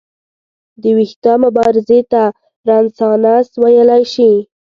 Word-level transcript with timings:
د 0.81 0.83
ویښتیا 0.97 1.33
مبارزې 1.45 1.99
ته 2.11 2.21
رنسانس 2.67 3.47
ویلی 3.61 4.03
شي. 4.13 4.31